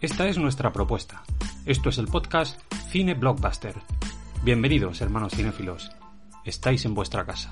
[0.00, 1.22] Esta es nuestra propuesta.
[1.66, 3.74] Esto es el podcast Cine Blockbuster.
[4.42, 5.90] Bienvenidos, hermanos cinéfilos.
[6.42, 7.50] Estáis en vuestra casa.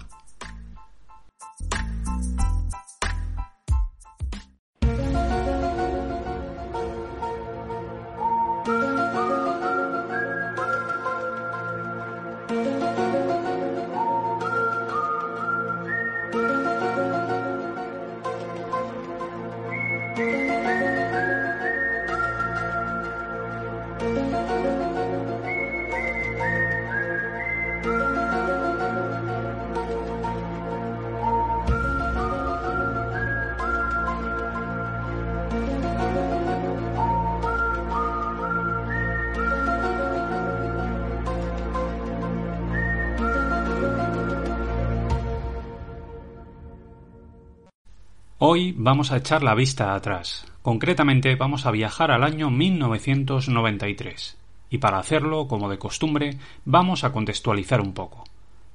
[48.40, 50.46] Hoy vamos a echar la vista atrás.
[50.62, 54.38] Concretamente vamos a viajar al año 1993.
[54.70, 58.22] Y para hacerlo, como de costumbre, vamos a contextualizar un poco.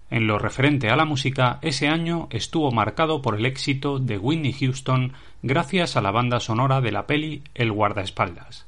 [0.09, 4.51] En lo referente a la música, ese año estuvo marcado por el éxito de Whitney
[4.51, 5.13] Houston
[5.43, 8.65] gracias a la banda sonora de la peli El guardaespaldas.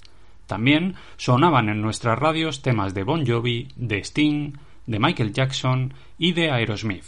[0.47, 4.53] También sonaban en nuestras radios temas de Bon Jovi, de Sting,
[4.85, 7.03] de Michael Jackson y de Aerosmith.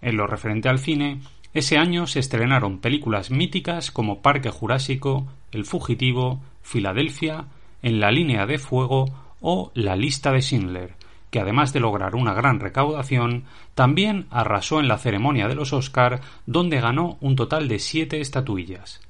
[0.00, 1.20] En lo referente al cine,
[1.58, 7.46] ese año se estrenaron películas míticas como Parque Jurásico, El Fugitivo, Filadelfia,
[7.82, 9.06] En la línea de fuego
[9.40, 10.94] o La lista de Schindler,
[11.30, 13.44] que además de lograr una gran recaudación,
[13.74, 19.00] también arrasó en la ceremonia de los Oscar, donde ganó un total de siete estatuillas.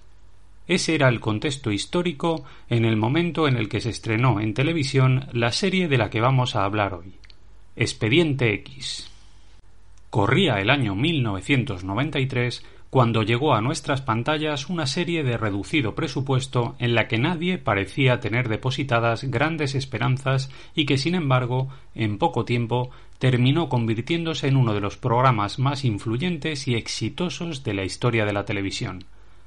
[0.66, 5.28] Ese era el contexto histórico en el momento en el que se estrenó en televisión
[5.32, 7.14] la serie de la que vamos a hablar hoy.
[7.76, 9.10] Expediente X.
[10.16, 16.94] Corría el año 1993 cuando llegó a nuestras pantallas una serie de reducido presupuesto en
[16.94, 22.88] la que nadie parecía tener depositadas grandes esperanzas y que, sin embargo, en poco tiempo
[23.19, 28.32] terminó convirtiéndose en uno de los programas más influyentes y exitosos de la historia de
[28.32, 29.05] la televisión.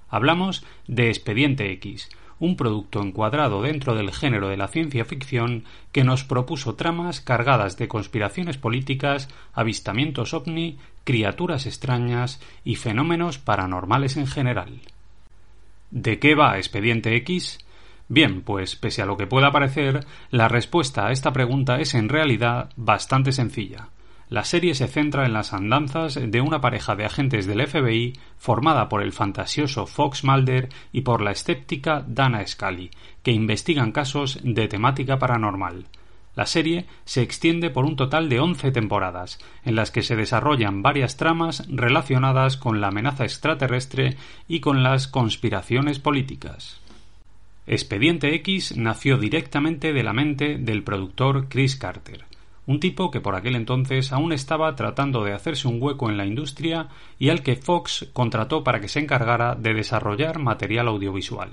[0.08, 6.04] Hablamos de Expediente X, un producto encuadrado dentro del género de la ciencia ficción que
[6.04, 14.28] nos propuso tramas cargadas de conspiraciones políticas, avistamientos ovni, criaturas extrañas y fenómenos paranormales en
[14.28, 14.82] general.
[15.92, 17.60] ¿De qué va Expediente X?
[18.08, 22.10] Bien, pues pese a lo que pueda parecer, la respuesta a esta pregunta es en
[22.10, 23.90] realidad bastante sencilla.
[24.30, 28.88] La serie se centra en las andanzas de una pareja de agentes del FBI formada
[28.88, 32.92] por el fantasioso Fox Mulder y por la escéptica Dana Scully,
[33.24, 35.86] que investigan casos de temática paranormal.
[36.36, 40.84] La serie se extiende por un total de once temporadas, en las que se desarrollan
[40.84, 44.16] varias tramas relacionadas con la amenaza extraterrestre
[44.48, 46.80] y con las conspiraciones políticas.
[47.66, 52.29] Expediente X nació directamente de la mente del productor Chris Carter
[52.70, 56.28] un tipo que por aquel entonces aún estaba tratando de hacerse un hueco en la
[56.28, 61.50] industria y al que Fox contrató para que se encargara de desarrollar material audiovisual.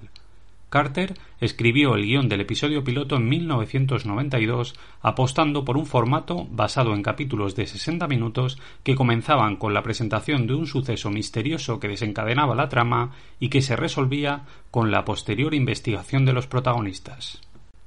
[0.68, 7.02] Carter escribió el guion del episodio piloto en 1992 apostando por un formato basado en
[7.02, 12.54] capítulos de 60 minutos que comenzaban con la presentación de un suceso misterioso que desencadenaba
[12.54, 17.40] la trama y que se resolvía con la posterior investigación de los protagonistas.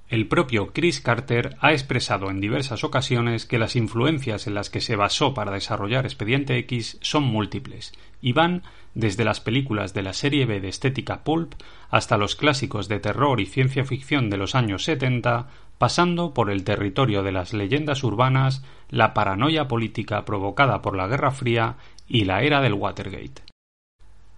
[0.10, 4.82] El propio Chris Carter ha expresado en diversas ocasiones que las influencias en las que
[4.82, 8.64] se basó para desarrollar Expediente X son múltiples y van
[8.96, 11.54] desde las películas de la serie B de estética pulp
[11.92, 15.48] hasta los clásicos de terror y ciencia ficción de los años 70,
[15.78, 21.30] pasando por el territorio de las leyendas urbanas, la paranoia política provocada por la Guerra
[21.30, 21.76] Fría
[22.08, 23.44] y la era del Watergate.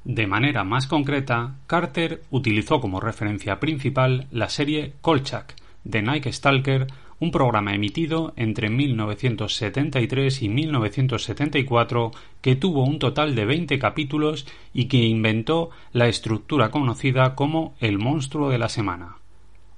[0.03, 6.87] De manera más concreta, Carter utilizó como referencia principal la serie Kolchak de Nike Stalker,
[7.19, 12.11] un programa emitido entre 1973 y 1974
[12.41, 17.99] que tuvo un total de 20 capítulos y que inventó la estructura conocida como el
[17.99, 19.17] monstruo de la semana.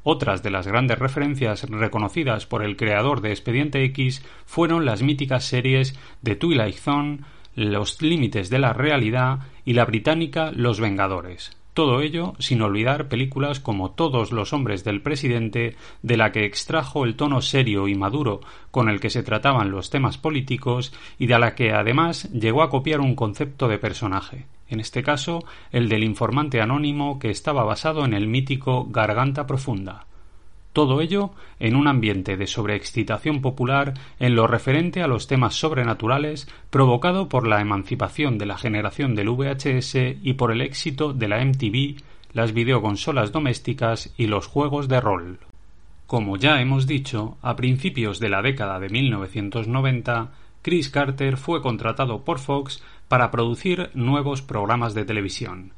[0.04, 5.46] Otras de las grandes referencias reconocidas por el creador de Expediente X fueron las míticas
[5.46, 7.20] series de Twilight Zone,
[7.56, 11.63] Los límites de la realidad y la británica Los Vengadores.
[11.74, 17.04] Todo ello sin olvidar películas como Todos los hombres del presidente, de la que extrajo
[17.04, 21.40] el tono serio y maduro con el que se trataban los temas políticos y de
[21.40, 26.04] la que además llegó a copiar un concepto de personaje, en este caso el del
[26.04, 30.06] informante anónimo que estaba basado en el mítico Garganta Profunda.
[30.74, 36.48] Todo ello en un ambiente de sobreexcitación popular en lo referente a los temas sobrenaturales
[36.72, 41.46] provocado por la emancipación de la generación del VHS y por el éxito de la
[41.46, 42.02] MTV,
[42.34, 45.38] las videoconsolas domésticas y los juegos de rol.
[46.08, 50.32] Como ya hemos dicho, a principios de la década de 1990,
[50.64, 55.74] Chris Carter fue contratado por Fox para producir nuevos programas de televisión,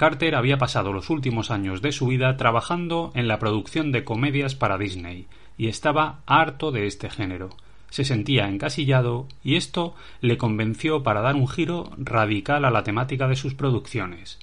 [0.00, 4.54] Carter había pasado los últimos años de su vida trabajando en la producción de comedias
[4.54, 5.26] para Disney,
[5.58, 7.50] y estaba harto de este género.
[7.90, 13.28] Se sentía encasillado y esto le convenció para dar un giro radical a la temática
[13.28, 14.38] de sus producciones.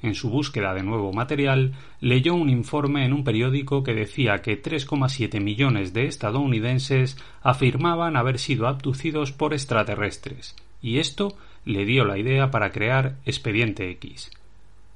[0.00, 4.62] En su búsqueda de nuevo material, leyó un informe en un periódico que decía que
[4.62, 11.36] 3,7 millones de estadounidenses afirmaban haber sido abducidos por extraterrestres, y esto
[11.66, 14.30] le dio la idea para crear Expediente X.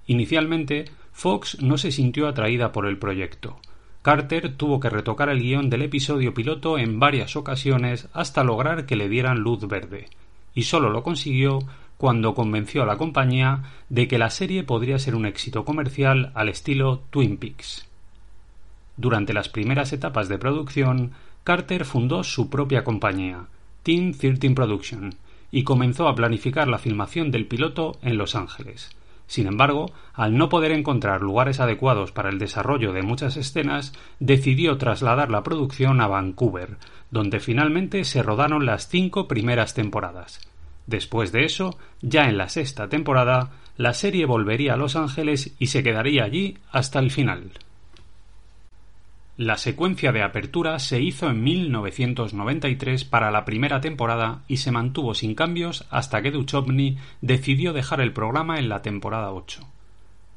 [0.06, 3.58] Inicialmente, Fox no se sintió atraída por el proyecto.
[4.02, 8.94] Carter tuvo que retocar el guion del episodio piloto en varias ocasiones hasta lograr que
[8.94, 10.06] le dieran luz verde,
[10.54, 11.58] y solo lo consiguió
[11.96, 16.48] cuando convenció a la compañía de que la serie podría ser un éxito comercial al
[16.48, 17.88] estilo Twin Peaks.
[18.96, 21.12] Durante las primeras etapas de producción,
[21.42, 23.46] Carter fundó su propia compañía,
[23.82, 25.14] Team 13 Production,
[25.50, 28.90] y comenzó a planificar la filmación del piloto en Los Ángeles.
[29.26, 34.78] Sin embargo, al no poder encontrar lugares adecuados para el desarrollo de muchas escenas, decidió
[34.78, 36.76] trasladar la producción a Vancouver,
[37.10, 40.40] donde finalmente se rodaron las cinco primeras temporadas.
[40.86, 45.66] Después de eso, ya en la sexta temporada, la serie volvería a Los Ángeles y
[45.66, 47.50] se quedaría allí hasta el final.
[49.38, 55.14] La secuencia de apertura se hizo en 1993 para la primera temporada y se mantuvo
[55.14, 59.60] sin cambios hasta que Duchovny decidió dejar el programa en la temporada 8.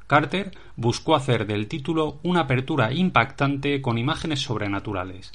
[0.06, 5.32] Carter buscó hacer del título una apertura impactante con imágenes sobrenaturales.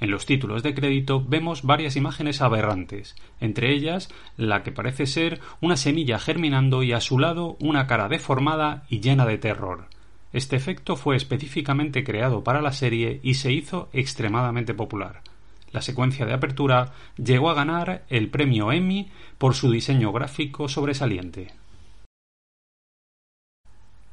[0.00, 5.40] En los títulos de crédito vemos varias imágenes aberrantes, entre ellas la que parece ser
[5.60, 9.86] una semilla germinando y a su lado una cara deformada y llena de terror.
[10.34, 15.22] Este efecto fue específicamente creado para la serie y se hizo extremadamente popular.
[15.70, 21.52] La secuencia de apertura llegó a ganar el premio Emmy por su diseño gráfico sobresaliente.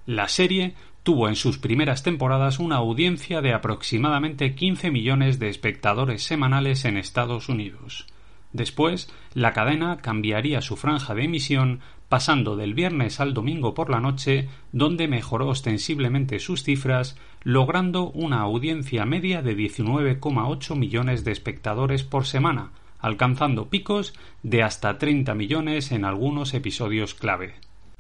[0.06, 6.22] La serie tuvo en sus primeras temporadas una audiencia de aproximadamente 15 millones de espectadores
[6.22, 8.06] semanales en Estados Unidos.
[8.54, 11.80] Después, la cadena cambiaría su franja de emisión
[12.12, 18.42] pasando del viernes al domingo por la noche, donde mejoró ostensiblemente sus cifras, logrando una
[18.42, 24.14] audiencia media de 19,8 millones de espectadores por semana, alcanzando picos
[24.44, 27.54] de hasta 30 millones en algunos episodios clave.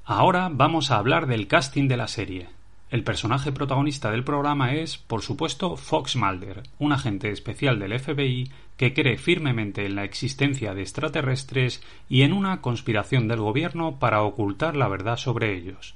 [0.03, 2.49] Ahora vamos a hablar del casting de la serie.
[2.91, 8.51] El personaje protagonista del programa es, por supuesto, Fox Mulder, un agente especial del FBI
[8.75, 14.23] que cree firmemente en la existencia de extraterrestres y en una conspiración del gobierno para
[14.23, 15.95] ocultar la verdad sobre ellos.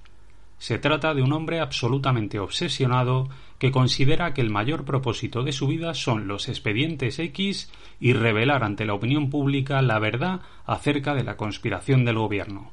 [0.57, 3.27] Se trata de un hombre absolutamente obsesionado
[3.59, 8.63] que considera que el mayor propósito de su vida son los expedientes X y revelar
[8.63, 12.71] ante la opinión pública la verdad acerca de la conspiración del gobierno.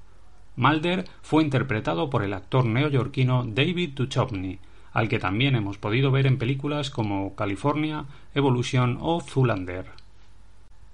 [0.57, 4.59] Mulder fue interpretado por el actor neoyorquino David Duchovny,
[4.93, 8.05] al que también hemos podido ver en películas como California,
[8.35, 9.87] Evolution o Zoolander.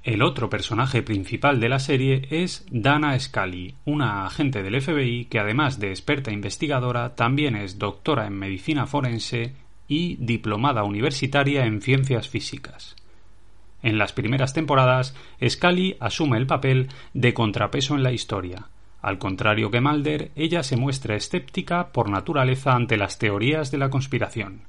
[0.05, 5.41] El otro personaje principal de la serie es Dana Scully, una agente del FBI que
[5.41, 9.55] además de experta investigadora también es doctora en medicina forense
[9.89, 12.95] y diplomada universitaria en ciencias físicas.
[13.83, 15.15] En las primeras temporadas,
[15.47, 18.69] Scully asume el papel de contrapeso en la historia.
[19.01, 23.91] Al contrario que Mulder, ella se muestra escéptica por naturaleza ante las teorías de la
[23.91, 24.63] conspiración.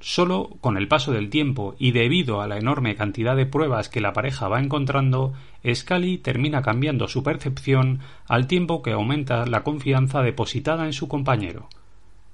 [0.00, 4.00] Solo con el paso del tiempo y debido a la enorme cantidad de pruebas que
[4.00, 5.32] la pareja va encontrando,
[5.72, 11.68] Scully termina cambiando su percepción al tiempo que aumenta la confianza depositada en su compañero.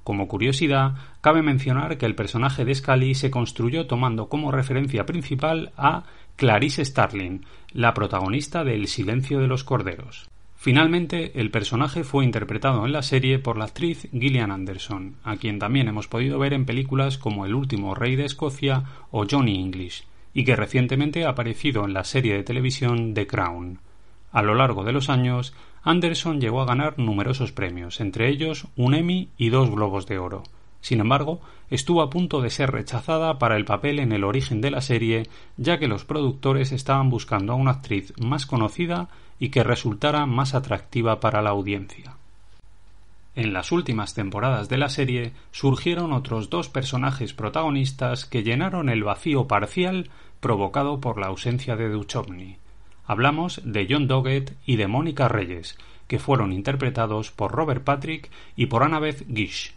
[0.04, 5.72] Como curiosidad, cabe mencionar que el personaje de Scully se construyó tomando como referencia principal
[5.76, 6.04] a
[6.36, 10.28] Clarice Starling, la protagonista de El silencio de los corderos.
[10.62, 15.58] Finalmente, el personaje fue interpretado en la serie por la actriz Gillian Anderson, a quien
[15.58, 20.04] también hemos podido ver en películas como El último rey de Escocia o Johnny English,
[20.34, 23.78] y que recientemente ha aparecido en la serie de televisión The Crown.
[24.32, 28.92] A lo largo de los años, Anderson llegó a ganar numerosos premios, entre ellos un
[28.92, 30.42] Emmy y dos Globos de Oro.
[30.82, 31.40] Sin embargo,
[31.70, 35.26] estuvo a punto de ser rechazada para el papel en el origen de la serie,
[35.56, 39.08] ya que los productores estaban buscando a una actriz más conocida
[39.40, 42.14] y que resultara más atractiva para la audiencia.
[43.34, 49.02] En las últimas temporadas de la serie surgieron otros dos personajes protagonistas que llenaron el
[49.02, 52.58] vacío parcial provocado por la ausencia de Duchovny.
[53.06, 58.66] Hablamos de John Doggett y de Mónica Reyes, que fueron interpretados por Robert Patrick y
[58.66, 59.74] por Annabeth Gish.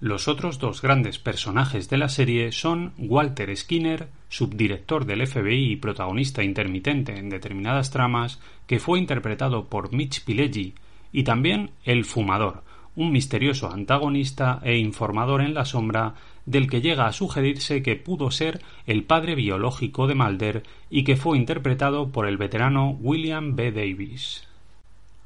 [0.00, 5.76] Los otros dos grandes personajes de la serie son Walter Skinner, subdirector del FBI y
[5.76, 10.72] protagonista intermitente en determinadas tramas, que fue interpretado por Mitch Pileggi,
[11.12, 12.62] y también El Fumador,
[12.96, 16.14] un misterioso antagonista e informador en la sombra
[16.46, 21.16] del que llega a sugerirse que pudo ser el padre biológico de Mulder y que
[21.16, 23.70] fue interpretado por el veterano William B.
[23.70, 24.48] Davis.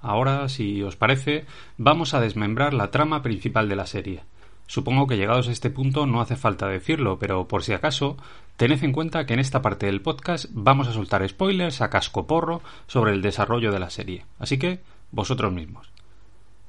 [0.03, 1.45] Ahora, si os parece,
[1.79, 4.23] vamos a desmembrar la trama principal de la serie.
[4.67, 8.17] Supongo que llegados a este punto no hace falta decirlo, pero por si acaso,
[8.57, 12.63] tened en cuenta que en esta parte del podcast vamos a soltar spoilers a cascoporro
[12.87, 14.25] sobre el desarrollo de la serie.
[14.39, 14.81] Así que,
[15.11, 15.91] vosotros mismos.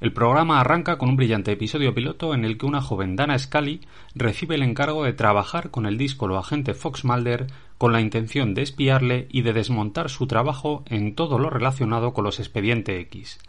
[0.01, 3.79] El programa arranca con un brillante episodio piloto en el que una joven Dana Scully
[4.13, 7.47] recibe el encargo de trabajar con el díscolo agente Fox Mulder
[7.77, 12.25] con la intención de espiarle y de desmontar su trabajo en todo lo relacionado con
[12.25, 13.39] los expedientes X.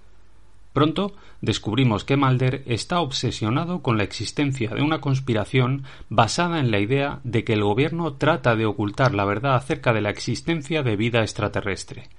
[0.76, 6.80] Pronto descubrimos que Mulder está obsesionado con la existencia de una conspiración basada en la
[6.80, 10.96] idea de que el gobierno trata de ocultar la verdad acerca de la existencia de
[10.96, 12.10] vida extraterrestre.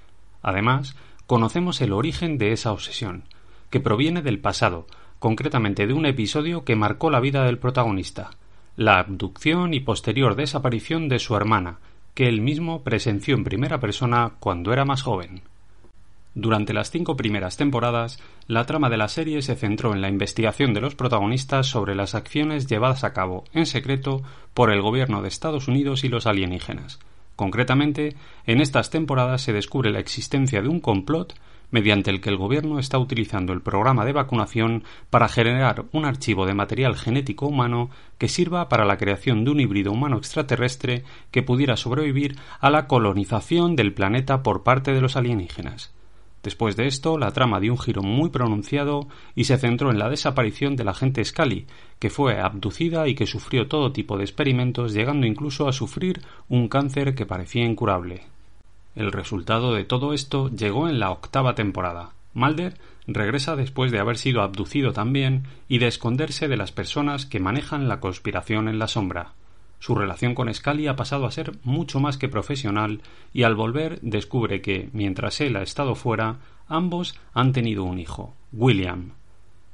[0.42, 0.96] Además,
[1.28, 3.26] conocemos el origen de esa obsesión,
[3.70, 4.88] que proviene del pasado,
[5.20, 8.32] concretamente de un episodio que marcó la vida del protagonista,
[8.76, 11.78] la abducción y posterior desaparición de su hermana,
[12.16, 15.44] que él mismo presenció en primera persona cuando era más joven.
[16.40, 20.72] Durante las cinco primeras temporadas, la trama de la serie se centró en la investigación
[20.76, 24.22] de los protagonistas sobre las acciones llevadas a cabo en secreto
[24.54, 27.00] por el gobierno de Estados Unidos y los alienígenas.
[27.36, 28.16] Concretamente,
[28.46, 31.34] en estas temporadas se descubre la existencia de un complot
[31.72, 36.46] mediante el que el gobierno está utilizando el programa de vacunación para generar un archivo
[36.46, 37.90] de material genético humano
[38.20, 42.86] que sirva para la creación de un híbrido humano extraterrestre que pudiera sobrevivir a la
[42.86, 45.97] colonización del planeta por parte de los alienígenas.
[46.48, 50.10] Después de esto, la trama dio un giro muy pronunciado y se centró en la
[50.10, 51.68] desaparición de la agente Scully,
[52.00, 56.70] que fue abducida y que sufrió todo tipo de experimentos, llegando incluso a sufrir un
[56.70, 58.22] cáncer que parecía incurable.
[58.96, 62.12] El resultado de todo esto llegó en la octava temporada.
[62.34, 62.78] Mulder
[63.08, 67.90] regresa después de haber sido abducido también y de esconderse de las personas que manejan
[67.90, 69.34] la conspiración en la sombra.
[69.80, 73.02] Su relación con Scully ha pasado a ser mucho más que profesional
[73.34, 78.36] y al volver descubre que, mientras él ha estado fuera, ambos han tenido un hijo,
[78.52, 79.14] William.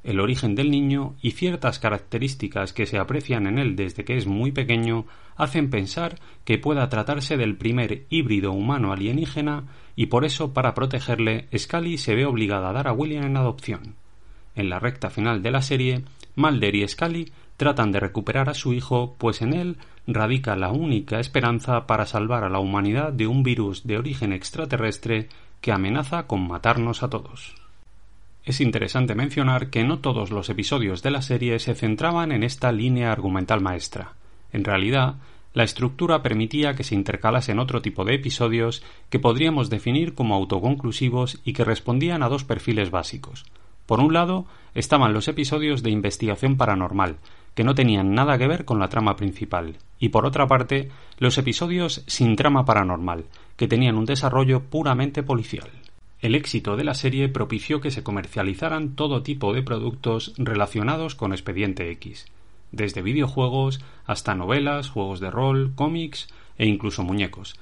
[0.02, 4.26] El origen del niño y ciertas características que se aprecian en él desde que es
[4.26, 9.64] muy pequeño hacen pensar que pueda tratarse del primer híbrido humano alienígena
[9.96, 13.94] y por eso, para protegerle, Scully se ve obligada a dar a William en adopción.
[14.54, 16.04] En la recta final de la serie,
[16.36, 21.20] Mulder y Scully tratan de recuperar a su hijo, pues en él radica la única
[21.20, 25.28] esperanza para salvar a la humanidad de un virus de origen extraterrestre
[25.60, 27.54] que amenaza con matarnos a todos.
[28.44, 32.70] Es interesante mencionar que no todos los episodios de la serie se centraban en esta
[32.72, 34.12] línea argumental maestra.
[34.52, 35.14] En realidad,
[35.54, 41.40] la estructura permitía que se intercalasen otro tipo de episodios que podríamos definir como autoconclusivos
[41.44, 43.46] y que respondían a dos perfiles básicos.
[43.86, 47.16] Por un lado, estaban los episodios de investigación paranormal,
[47.54, 51.38] que no tenían nada que ver con la trama principal, y por otra parte, los
[51.38, 53.24] episodios sin trama paranormal,
[53.56, 55.70] que tenían un desarrollo puramente policial.
[56.20, 61.32] El éxito de la serie propició que se comercializaran todo tipo de productos relacionados con
[61.32, 62.26] Expediente X,
[62.72, 67.56] desde videojuegos hasta novelas, juegos de rol, cómics e incluso muñecos.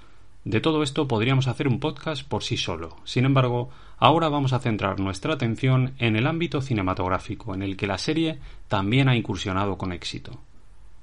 [0.44, 2.96] De todo esto podríamos hacer un podcast por sí solo.
[3.04, 7.87] Sin embargo, ahora vamos a centrar nuestra atención en el ámbito cinematográfico, en el que
[7.87, 10.40] la serie también ha incursionado con éxito.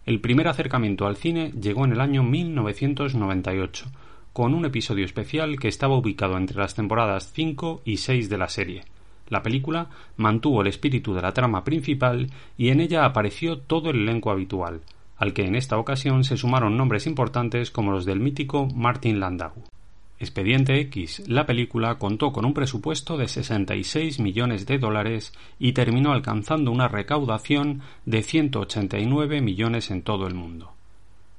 [0.05, 3.86] El primer acercamiento al cine llegó en el año 1998,
[4.34, 8.50] con un episodio especial que estaba ubicado entre las temporadas 5 y 6 de la
[8.50, 8.84] serie.
[9.29, 14.01] La película mantuvo el espíritu de la trama principal y en ella apareció todo el
[14.01, 14.81] elenco habitual,
[15.19, 19.53] al que en esta ocasión se sumaron nombres importantes como los del mítico Martin Landau.
[20.17, 26.11] Expediente X, la película contó con un presupuesto de 66 millones de dólares y terminó
[26.11, 30.73] alcanzando una recaudación de 189 millones en todo el mundo.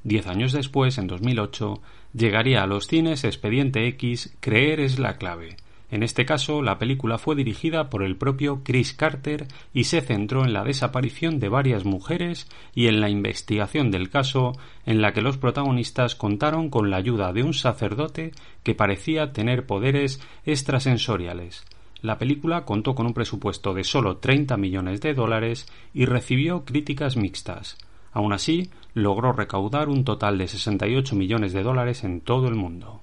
[0.02, 1.82] Diez años después, en 2008,
[2.14, 5.56] llegaría a los cines Expediente X Creer es la clave,
[5.90, 10.44] en este caso, la película fue dirigida por el propio Chris Carter y se centró
[10.44, 14.52] en la desaparición de varias mujeres y en la investigación del caso
[14.86, 18.30] en la que los protagonistas contaron con la ayuda de un sacerdote
[18.62, 21.64] que parecía tener poderes extrasensoriales.
[22.02, 27.16] La película contó con un presupuesto de solo 30 millones de dólares y recibió críticas
[27.16, 27.76] mixtas.
[28.12, 33.02] Aun así, logró recaudar un total de 68 millones de dólares en todo el mundo.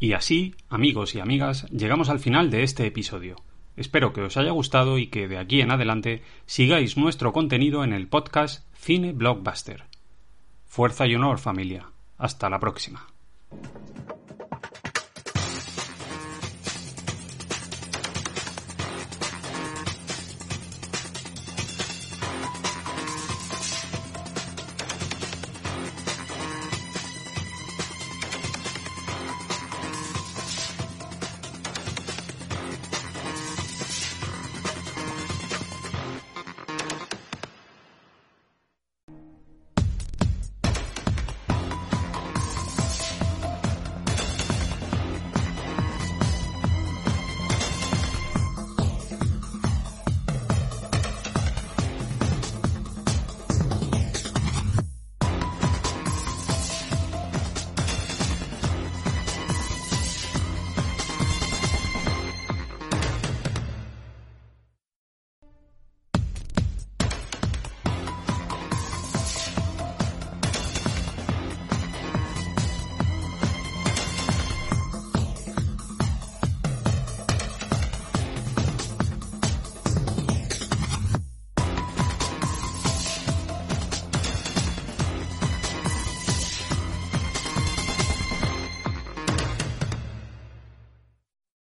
[0.00, 3.36] Y así, amigos y amigas, llegamos al final de este episodio.
[3.76, 7.92] Espero que os haya gustado y que de aquí en adelante sigáis nuestro contenido en
[7.92, 9.84] el podcast Cine Blockbuster.
[10.66, 11.90] Fuerza y honor, familia.
[12.16, 13.06] Hasta la próxima.